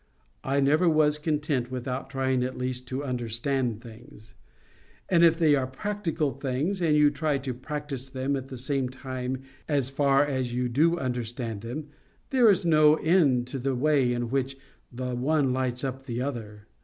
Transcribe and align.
I 0.43 0.59
never 0.61 0.89
was 0.89 1.19
content 1.19 1.69
without 1.69 2.09
trying 2.09 2.43
at 2.43 2.57
least 2.57 2.87
to 2.87 3.03
understand 3.03 3.81
things; 3.81 4.33
and 5.09 5.23
if 5.23 5.37
they 5.37 5.53
are 5.53 5.67
practical 5.67 6.31
things, 6.31 6.81
and 6.81 6.95
you 6.95 7.11
try 7.11 7.37
to 7.37 7.53
practise 7.53 8.09
them 8.09 8.35
at 8.35 8.47
the 8.47 8.57
same 8.57 8.89
time 8.89 9.43
as 9.67 9.91
far 9.91 10.25
as 10.25 10.55
you 10.55 10.67
do 10.69 10.97
understand 10.97 11.61
them, 11.61 11.89
there 12.31 12.49
is 12.49 12.65
no 12.65 12.95
end 12.95 13.45
to 13.49 13.59
the 13.59 13.75
way 13.75 14.11
in 14.11 14.31
which 14.31 14.57
the 14.91 15.13
one 15.13 15.53
lights 15.53 15.83
up 15.83 16.07
the 16.07 16.19
other. 16.19 16.65